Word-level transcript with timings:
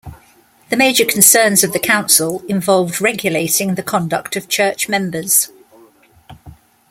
The 0.69 0.77
major 0.77 1.05
concerns 1.05 1.63
of 1.63 1.73
the 1.73 1.79
Council 1.79 2.43
involved 2.47 3.01
regulating 3.01 3.75
the 3.75 3.83
conduct 3.83 4.35
of 4.35 4.49
church 4.49 4.89
members. 4.89 5.51